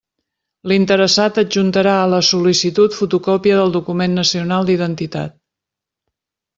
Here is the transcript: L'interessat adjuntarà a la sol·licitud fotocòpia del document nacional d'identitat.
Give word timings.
L'interessat 0.69 1.37
adjuntarà 1.41 1.93
a 1.99 2.09
la 2.15 2.23
sol·licitud 2.31 2.99
fotocòpia 3.03 3.61
del 3.63 3.77
document 3.79 4.21
nacional 4.25 4.69
d'identitat. 4.71 5.41